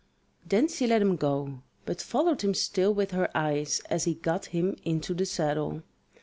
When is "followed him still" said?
2.01-2.91